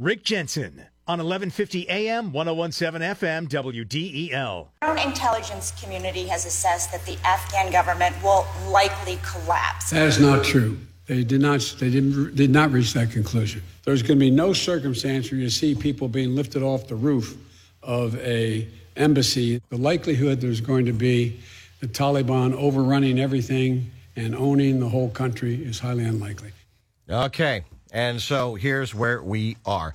[0.00, 4.68] Rick Jensen on 1150 AM, 1017 FM, WDEL.
[4.82, 9.90] Our own intelligence community has assessed that the Afghan government will likely collapse.
[9.90, 10.78] That is not true.
[11.06, 11.60] They did not.
[11.78, 12.34] They didn't.
[12.34, 13.62] Did not reach that conclusion.
[13.84, 17.36] There's going to be no circumstance where you see people being lifted off the roof
[17.80, 18.66] of a
[18.96, 19.62] embassy.
[19.68, 21.38] The likelihood there's going to be
[21.80, 26.50] the Taliban overrunning everything and owning the whole country is highly unlikely.
[27.08, 27.62] Okay,
[27.94, 29.94] and so here's where we are.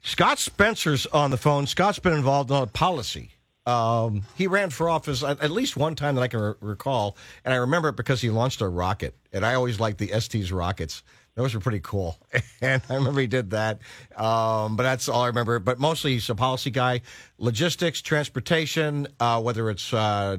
[0.00, 1.66] Scott Spencer's on the phone.
[1.66, 3.32] Scott's been involved in policy.
[3.66, 7.16] Um, he ran for office at, at, least one time that I can re- recall,
[7.44, 10.52] and I remember it because he launched a rocket, and I always liked the Estes
[10.52, 11.02] rockets.
[11.34, 12.16] Those were pretty cool,
[12.62, 13.80] and I remember he did that.
[14.14, 15.58] Um, but that's all I remember.
[15.58, 17.00] But mostly, he's a policy guy,
[17.38, 20.36] logistics, transportation, uh, whether it's uh,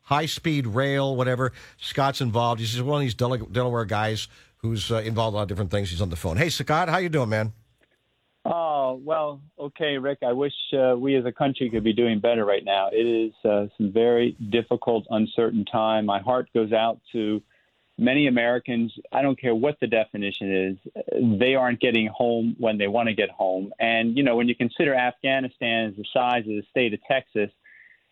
[0.00, 1.52] high speed rail, whatever.
[1.76, 2.60] Scott's involved.
[2.60, 4.26] He's one of these Del- Delaware guys
[4.62, 5.90] who's uh, involved in a lot of different things.
[5.90, 6.36] He's on the phone.
[6.36, 7.52] Hey, Scott, how you doing, man?
[8.44, 10.18] Oh, well, okay, Rick.
[10.26, 12.88] I wish uh, we as a country could be doing better right now.
[12.90, 16.06] It is uh, some very difficult, uncertain time.
[16.06, 17.42] My heart goes out to
[17.98, 18.92] many Americans.
[19.12, 23.14] I don't care what the definition is, they aren't getting home when they want to
[23.14, 23.72] get home.
[23.78, 27.50] And, you know, when you consider Afghanistan as the size of the state of Texas,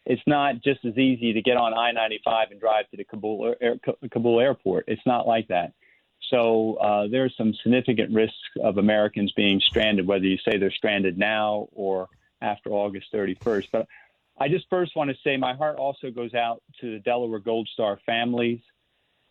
[0.04, 3.54] it's not just as easy to get on I 95 and drive to the Kabul,
[3.60, 3.76] air,
[4.10, 4.84] Kabul airport.
[4.88, 5.72] It's not like that.
[6.30, 11.18] So uh, there's some significant risk of Americans being stranded, whether you say they're stranded
[11.18, 12.08] now or
[12.40, 13.68] after August 31st.
[13.72, 13.86] But
[14.38, 17.68] I just first want to say my heart also goes out to the Delaware Gold
[17.72, 18.60] Star families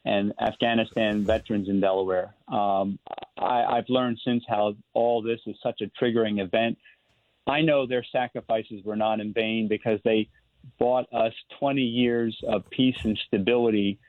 [0.06, 2.34] and Afghanistan veterans in Delaware.
[2.48, 2.98] Um,
[3.38, 6.78] I, I've learned since how all this is such a triggering event.
[7.46, 10.30] I know their sacrifices were not in vain because they
[10.80, 14.00] bought us 20 years of peace and stability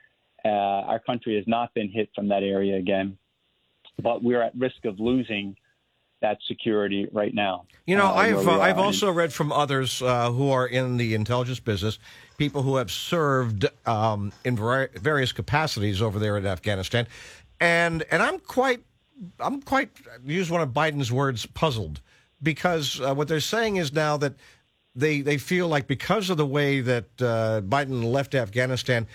[0.45, 3.19] uh, our country has not been hit from that area again,
[4.03, 5.57] but we're at risk of losing
[6.21, 7.65] that security right now.
[7.87, 11.15] You know, uh, I've uh, I've also read from others uh, who are in the
[11.15, 11.99] intelligence business,
[12.37, 17.07] people who have served um, in various capacities over there in Afghanistan,
[17.61, 18.83] and and I'm quite
[19.41, 19.91] I'm quite
[20.25, 22.01] use one of Biden's words puzzled
[22.43, 24.35] because uh, what they're saying is now that
[24.95, 29.07] they they feel like because of the way that uh, Biden left Afghanistan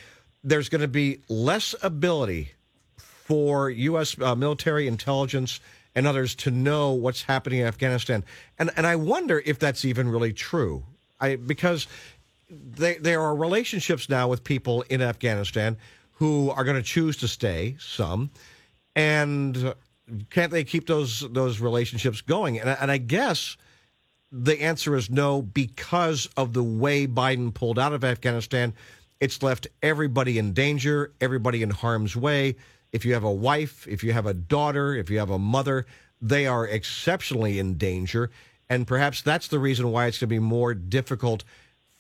[0.44, 2.52] there's going to be less ability
[2.98, 4.20] for U.S.
[4.20, 5.60] Uh, military intelligence
[5.96, 8.24] and others to know what's happening in Afghanistan.
[8.60, 10.84] And and I wonder if that's even really true.
[11.20, 11.88] I because
[12.50, 15.78] they, there are relationships now with people in Afghanistan
[16.14, 17.76] who are going to choose to stay.
[17.80, 18.30] Some,
[18.96, 19.74] and
[20.30, 22.60] can't they keep those those relationships going?
[22.60, 23.58] And and I guess
[24.32, 28.74] the answer is no because of the way Biden pulled out of Afghanistan
[29.24, 32.58] it's left everybody in danger, everybody in harm's way.
[32.92, 35.86] If you have a wife, if you have a daughter, if you have a mother,
[36.22, 38.32] they are exceptionally in danger.
[38.70, 41.46] And perhaps that's the reason why it's going to be more difficult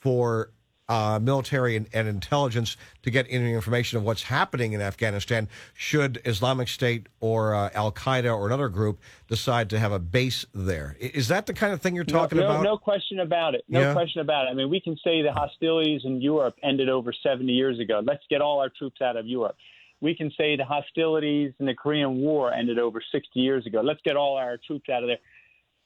[0.01, 0.49] for
[0.89, 6.21] uh, military and, and, intelligence to get any information of what's happening in Afghanistan should
[6.25, 10.97] Islamic State or uh, Al Qaeda or another group decide to have a base there.
[10.99, 12.63] Is that the kind of thing you're talking no, no, about?
[12.63, 13.63] No question about it.
[13.69, 13.93] No yeah.
[13.93, 14.49] question about it.
[14.49, 18.01] I mean, we can say the hostilities in Europe ended over 70 years ago.
[18.03, 19.55] Let's get all our troops out of Europe.
[20.01, 23.79] We can say the hostilities in the Korean War ended over 60 years ago.
[23.81, 25.19] Let's get all our troops out of there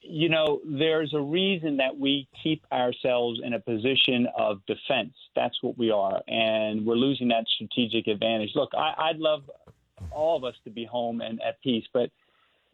[0.01, 5.13] you know, there's a reason that we keep ourselves in a position of defense.
[5.35, 6.21] That's what we are.
[6.27, 8.51] And we're losing that strategic advantage.
[8.55, 9.49] Look, I, would love
[10.11, 12.11] all of us to be home and at peace, but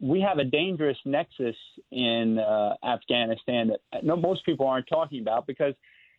[0.00, 1.56] we have a dangerous nexus
[1.90, 5.74] in uh, Afghanistan that no, most people aren't talking about because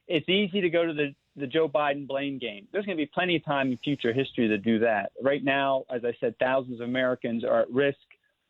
[0.08, 2.68] it's easy to go to the, the Joe Biden blame game.
[2.72, 5.12] There's going to be plenty of time in future history to do that.
[5.22, 7.98] Right now, as I said, thousands of Americans are at risk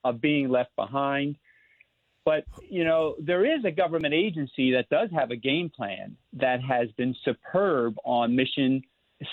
[0.03, 1.37] of being left behind
[2.25, 6.59] but, you know, there is a government agency that does have a game plan that
[6.61, 8.81] has been superb on mission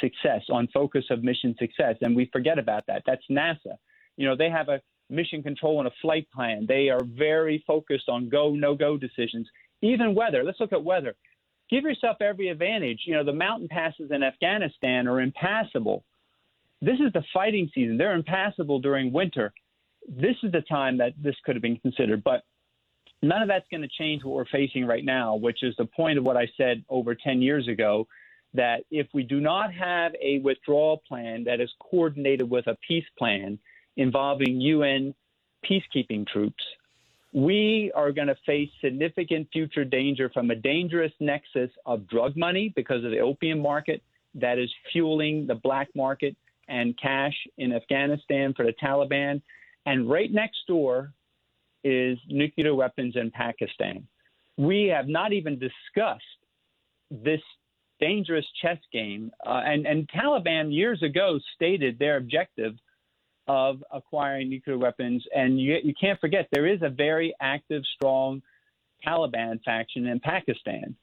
[0.01, 1.97] success, on focus of mission success.
[2.03, 3.03] And we forget about that.
[3.07, 3.77] That's NASA.
[4.17, 6.67] You know, they have a mission control and a flight plan.
[6.69, 9.49] They are very focused on go, no go decisions,
[9.81, 10.45] even weather.
[10.45, 11.15] Let's look at weather.
[11.71, 13.01] Give yourself every advantage.
[13.07, 16.05] You know, the mountain passes in Afghanistan are impassable.
[16.83, 17.97] This is the fighting season.
[17.97, 19.53] They're impassable during winter.
[20.07, 22.23] This is the time that this could have been considered.
[22.23, 22.43] But
[23.23, 26.19] None of that's going to change what we're facing right now, which is the point
[26.19, 28.09] of what I said over 10 years ago
[28.55, 33.05] that if we do not have a withdrawal plan that is coordinated with a peace
[33.19, 33.59] plan
[33.97, 35.15] involving UN
[35.65, 36.63] peacekeeping troops,
[37.33, 42.73] we are going to face significant future danger from a dangerous nexus of drug money
[42.77, 44.03] because of the opium market
[44.35, 46.37] that is fueling the black market
[46.69, 49.41] and cash in Afghanistan for the Taliban.
[49.87, 51.13] And right next door
[51.85, 54.07] is nuclear weapons in Pakistan.
[54.57, 56.23] We have not even discussed
[57.11, 57.41] this
[58.01, 59.31] dangerous chess game.
[59.47, 62.75] Uh, and, and Taliban years ago stated their objective
[63.47, 65.25] of acquiring nuclear weapons.
[65.35, 68.43] And you, you can't forget, there is a very active, strong
[69.07, 70.97] Taliban faction in Pakistan.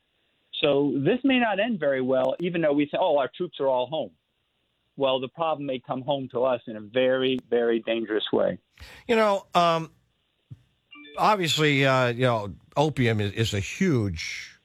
[0.62, 3.68] So this may not end very well, even though we say, oh, our troops are
[3.68, 4.12] all home.
[4.98, 8.58] Well, the problem may come home to us in a very, very dangerous way.
[9.08, 9.92] You know, um,
[11.18, 14.58] obviously, uh, you know, opium is, is, a huge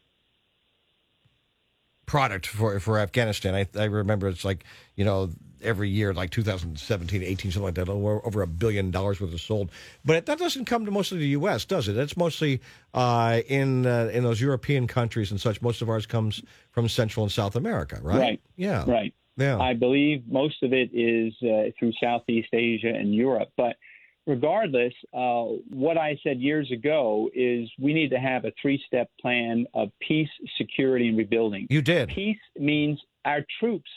[2.06, 3.55] product for for Afghanistan.
[3.55, 4.64] I, I remember it's like
[4.96, 5.31] you know
[5.64, 9.41] every year, like 2017, 18, something like that, over, over a billion dollars worth of
[9.41, 9.70] sold.
[10.05, 11.96] But that doesn't come to mostly the U.S., does it?
[11.96, 12.61] It's mostly
[12.93, 15.61] uh, in uh, in those European countries and such.
[15.62, 18.19] Most of ours comes from Central and South America, right?
[18.19, 18.40] Right.
[18.56, 18.85] Yeah.
[18.87, 19.14] Right.
[19.37, 19.58] Yeah.
[19.58, 23.76] I believe most of it is uh, through Southeast Asia and Europe, but
[24.26, 29.11] regardless, uh, what I said years ago is we need to have a three step
[29.21, 30.29] plan of peace,
[30.59, 31.67] security, and rebuilding.
[31.71, 32.09] You did.
[32.09, 33.91] Peace means our troops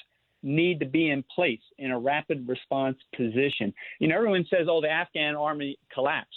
[0.44, 3.74] need to be in place in a rapid response position.
[4.00, 6.36] You know, everyone says, oh, the Afghan army collapsed.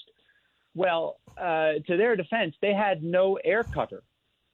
[0.75, 4.03] Well, uh, to their defense, they had no air cover.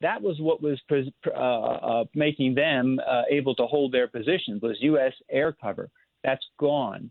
[0.00, 0.78] That was what was
[1.26, 5.12] uh, uh, making them uh, able to hold their positions was U.S.
[5.30, 5.88] air cover.
[6.22, 7.10] That's gone.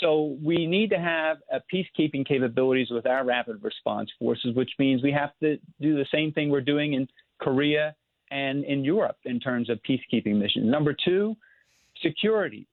[0.00, 1.38] So we need to have
[1.72, 6.32] peacekeeping capabilities with our rapid response forces, which means we have to do the same
[6.32, 7.08] thing we're doing in
[7.40, 7.94] Korea
[8.30, 10.70] and in Europe in terms of peacekeeping missions.
[10.70, 11.36] Number two,
[12.02, 12.66] security.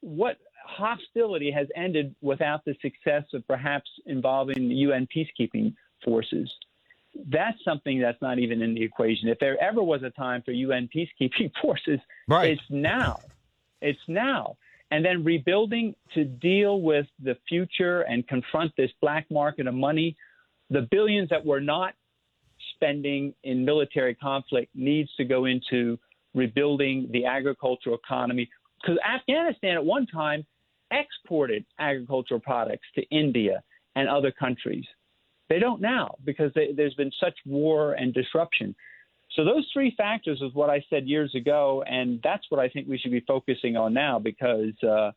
[0.00, 5.74] What hostility has ended without the success of perhaps involving the UN peacekeeping
[6.04, 6.50] forces?
[7.26, 9.28] That's something that's not even in the equation.
[9.28, 11.98] If there ever was a time for UN peacekeeping forces,
[12.28, 12.50] right.
[12.52, 13.18] it's now.
[13.80, 14.56] It's now
[14.90, 20.16] and then rebuilding to deal with the future and confront this black market of money.
[20.70, 21.94] The billions that we're not
[22.74, 25.98] spending in military conflict needs to go into
[26.34, 28.48] rebuilding the agricultural economy
[28.80, 30.46] because Afghanistan at one time
[30.90, 33.62] exported agricultural products to India
[33.96, 34.84] and other countries.
[35.48, 38.74] They don't now because they, there's been such war and disruption.
[39.38, 42.88] So those three factors is what I said years ago, and that's what I think
[42.88, 45.12] we should be focusing on now because uh,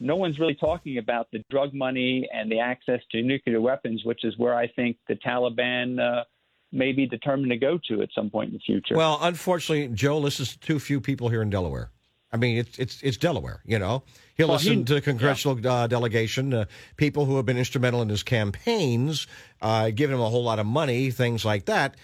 [0.00, 4.24] no one's really talking about the drug money and the access to nuclear weapons, which
[4.24, 6.24] is where I think the Taliban uh,
[6.72, 8.96] may be determined to go to at some point in the future.
[8.96, 11.90] Well, unfortunately, Joe listens to too few people here in Delaware.
[12.32, 13.60] I mean, it's it's it's Delaware.
[13.64, 14.02] You know,
[14.36, 15.72] he'll well, listen he, to the congressional yeah.
[15.72, 16.64] uh, delegation, uh,
[16.96, 19.28] people who have been instrumental in his campaigns,
[19.62, 21.94] uh, giving him a whole lot of money, things like that.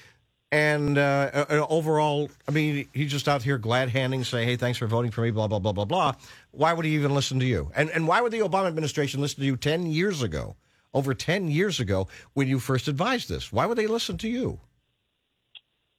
[0.57, 4.57] And uh, uh, uh, overall, I mean, he's just out here glad handing, say, hey,
[4.57, 6.15] thanks for voting for me, blah, blah, blah, blah, blah.
[6.53, 7.71] Why would he even listen to you?
[7.77, 10.57] And, and why would the Obama administration listen to you 10 years ago,
[10.95, 13.53] over 10 years ago, when you first advised this?
[13.53, 14.59] Why would they listen to you?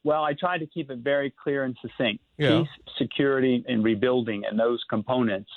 [0.02, 2.58] Well, I tried to keep it very clear and succinct yeah.
[2.58, 5.50] peace, security, and rebuilding, and those components.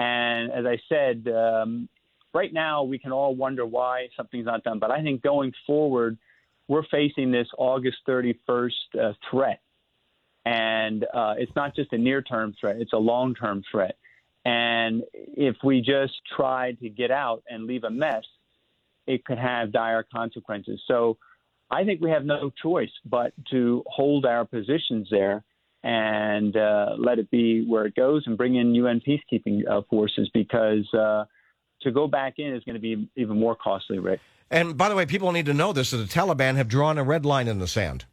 [0.00, 1.88] And as I said, um,
[2.34, 4.80] right now we can all wonder why something's not done.
[4.80, 6.18] But I think going forward,
[6.70, 9.60] we're facing this August 31st uh, threat.
[10.46, 13.96] And uh, it's not just a near term threat, it's a long term threat.
[14.44, 18.22] And if we just try to get out and leave a mess,
[19.08, 20.80] it could have dire consequences.
[20.86, 21.18] So
[21.72, 25.42] I think we have no choice but to hold our positions there
[25.82, 30.30] and uh, let it be where it goes and bring in UN peacekeeping uh, forces
[30.32, 31.24] because uh,
[31.82, 34.20] to go back in is going to be even more costly, Rick.
[34.50, 37.04] And by the way, people need to know this that the Taliban have drawn a
[37.04, 38.04] red line in the sand.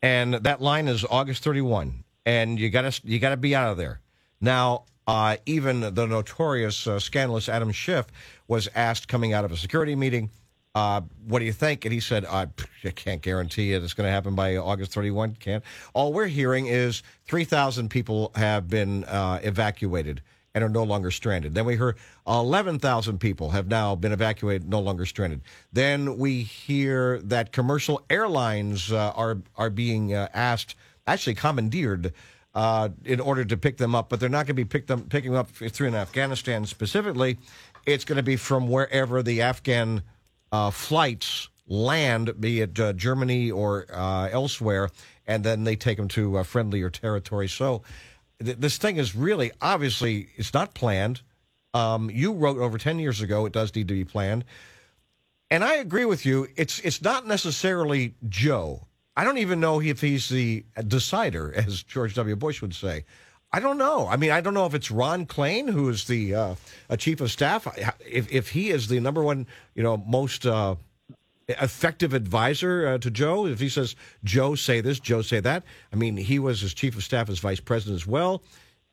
[0.00, 2.04] And that line is August 31.
[2.26, 4.00] And you got to you got to be out of there.
[4.40, 8.06] Now, uh, even the notorious uh, scandalous Adam Schiff
[8.48, 10.30] was asked coming out of a security meeting,
[10.74, 11.84] uh, what do you think?
[11.84, 12.48] And he said, I,
[12.84, 13.82] I can't guarantee it.
[13.82, 15.36] It's going to happen by August 31.
[15.38, 15.62] Can't.
[15.92, 20.22] All we're hearing is 3,000 people have been uh, evacuated
[20.54, 21.54] and are no longer stranded.
[21.54, 21.96] Then we hear
[22.26, 25.42] 11,000 people have now been evacuated, no longer stranded.
[25.72, 32.12] Then we hear that commercial airlines uh, are are being uh, asked, actually commandeered,
[32.54, 35.08] uh, in order to pick them up, but they're not going to be picked up,
[35.08, 37.36] picking them up through in Afghanistan specifically.
[37.84, 40.02] It's going to be from wherever the Afghan
[40.52, 44.90] uh, flights land, be it uh, Germany or uh, elsewhere,
[45.26, 47.48] and then they take them to friendlier territory.
[47.48, 47.82] So
[48.38, 51.22] this thing is really obviously it's not planned.
[51.72, 54.44] Um, you wrote over ten years ago it does need to be planned,
[55.50, 56.48] and I agree with you.
[56.56, 58.86] It's it's not necessarily Joe.
[59.16, 62.36] I don't even know if he's the decider, as George W.
[62.36, 63.04] Bush would say.
[63.52, 64.08] I don't know.
[64.08, 66.54] I mean, I don't know if it's Ron Klain, who is the uh,
[66.98, 67.68] chief of staff.
[68.04, 70.74] If if he is the number one, you know, most uh,
[71.48, 73.46] effective advisor uh, to Joe?
[73.46, 75.64] If he says, Joe, say this, Joe, say that.
[75.92, 78.42] I mean, he was his chief of staff as vice president as well.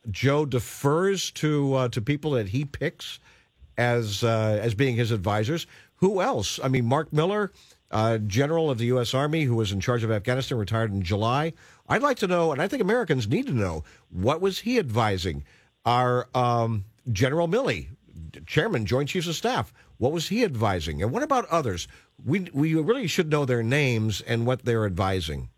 [0.09, 3.19] Joe defers to uh, to people that he picks
[3.77, 5.67] as uh, as being his advisors.
[5.95, 6.59] Who else?
[6.63, 7.51] I mean, Mark Miller,
[7.91, 9.13] uh, general of the U.S.
[9.13, 11.53] Army, who was in charge of Afghanistan, retired in July.
[11.87, 15.43] I'd like to know, and I think Americans need to know, what was he advising?
[15.85, 17.89] Our um, General Milley,
[18.51, 21.01] chairman, Joint Chiefs of Staff, what was he advising?
[21.01, 21.87] And what about others?
[22.23, 25.49] We we really should know their names and what they're advising.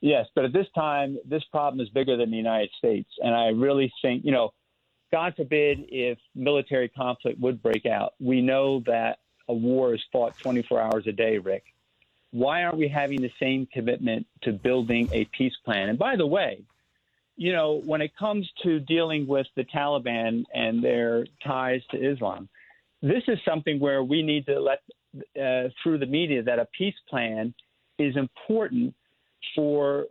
[0.00, 3.48] Yes, but at this time, this problem is bigger than the United States, and I
[3.48, 4.52] really think you know,
[5.10, 8.14] God forbid if military conflict would break out.
[8.20, 11.64] We know that a war is fought 24 hours a day, Rick.
[12.30, 15.88] Why aren't we having the same commitment to building a peace plan?
[15.88, 16.60] And by the way,
[17.38, 22.48] you know, when it comes to dealing with the Taliban and their ties to Islam,
[23.00, 24.80] this is something where we need to let
[25.40, 27.54] uh, through the media that a peace plan
[28.00, 28.92] is important
[29.54, 30.06] for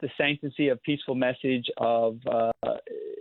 [0.00, 2.52] the sanctity of peaceful message of uh,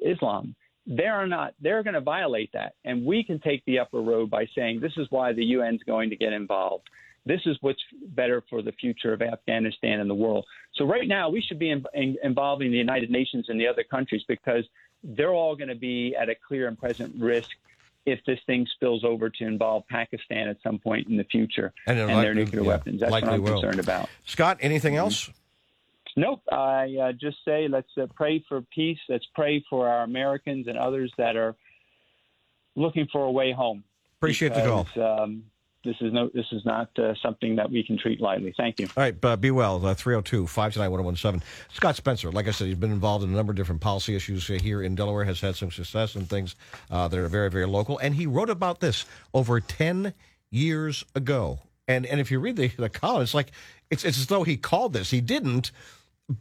[0.01, 0.55] Islam.
[0.87, 1.53] They are not.
[1.61, 4.97] They're going to violate that, and we can take the upper road by saying this
[4.97, 6.89] is why the UN is going to get involved.
[7.25, 10.45] This is what's better for the future of Afghanistan and the world.
[10.73, 13.83] So right now, we should be in, in, involving the United Nations and the other
[13.83, 14.65] countries because
[15.03, 17.51] they're all going to be at a clear and present risk
[18.07, 21.99] if this thing spills over to involve Pakistan at some point in the future and,
[21.99, 22.99] and likely, their nuclear yeah, weapons.
[23.01, 24.09] That's what I'm concerned about.
[24.25, 25.01] Scott, anything mm-hmm.
[25.01, 25.29] else?
[26.15, 26.41] Nope.
[26.51, 28.99] I uh, just say let's uh, pray for peace.
[29.09, 31.55] Let's pray for our Americans and others that are
[32.75, 33.83] looking for a way home.
[34.19, 35.23] Appreciate because, the call.
[35.23, 35.43] Um,
[35.83, 38.53] this is no, this is not uh, something that we can treat lightly.
[38.55, 38.87] Thank you.
[38.95, 39.79] All right, uh, be well.
[39.79, 41.47] 302 529 1017.
[41.73, 44.45] Scott Spencer, like I said, he's been involved in a number of different policy issues
[44.47, 46.55] here in Delaware, has had some success in things
[46.91, 47.97] uh, that are very, very local.
[47.97, 50.13] And he wrote about this over 10
[50.51, 51.59] years ago.
[51.87, 53.51] And and if you read the, the column, it's like
[53.89, 55.09] it's, it's as though he called this.
[55.09, 55.71] He didn't.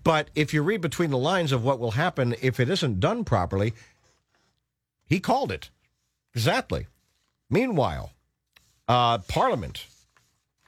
[0.04, 3.25] But if you read between the lines of what will happen if it isn't done
[3.25, 3.73] properly,
[5.06, 5.70] he called it.
[6.35, 6.87] Exactly.
[7.49, 8.12] Meanwhile,
[8.87, 9.87] uh, Parliament,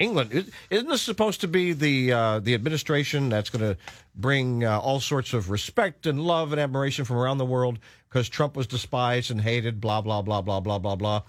[0.00, 3.78] England, isn't this supposed to be the uh, the administration that's going to
[4.16, 8.28] bring uh, all sorts of respect and love and admiration from around the world because
[8.28, 11.22] Trump was despised and hated, blah blah blah blah blah blah blah.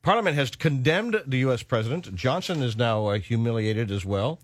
[0.00, 1.62] Parliament has condemned the U.S.
[1.62, 2.14] president.
[2.14, 4.38] Johnson is now uh, humiliated as well.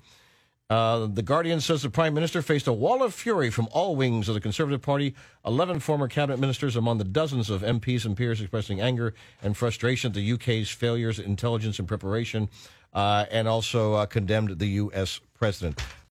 [0.73, 4.26] Uh, the Guardian says the Prime Minister faced a wall of fury from all wings
[4.26, 5.14] of the Conservative Party.
[5.45, 9.12] Eleven former cabinet ministers among the dozens of MPs and peers expressing anger
[9.43, 12.49] and frustration at the UK's failures, in intelligence, and preparation,
[12.95, 15.21] uh, and also uh, condemned the U.S.
[15.35, 15.79] president.